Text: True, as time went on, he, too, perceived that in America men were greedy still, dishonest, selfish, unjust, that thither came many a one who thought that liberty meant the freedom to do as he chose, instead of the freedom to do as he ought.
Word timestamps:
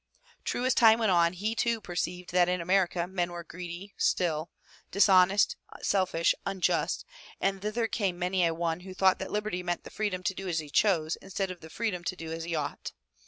True, 0.43 0.65
as 0.65 0.73
time 0.73 0.97
went 0.97 1.11
on, 1.11 1.33
he, 1.33 1.53
too, 1.53 1.79
perceived 1.79 2.31
that 2.31 2.49
in 2.49 2.59
America 2.59 3.05
men 3.05 3.31
were 3.31 3.43
greedy 3.43 3.93
still, 3.99 4.49
dishonest, 4.89 5.57
selfish, 5.83 6.33
unjust, 6.43 7.05
that 7.39 7.61
thither 7.61 7.87
came 7.87 8.17
many 8.17 8.43
a 8.47 8.51
one 8.55 8.79
who 8.79 8.95
thought 8.95 9.19
that 9.19 9.29
liberty 9.31 9.61
meant 9.61 9.83
the 9.83 9.91
freedom 9.91 10.23
to 10.23 10.33
do 10.33 10.47
as 10.47 10.57
he 10.57 10.71
chose, 10.71 11.17
instead 11.17 11.51
of 11.51 11.59
the 11.61 11.69
freedom 11.69 12.03
to 12.05 12.15
do 12.15 12.31
as 12.31 12.45
he 12.45 12.55
ought. 12.55 12.93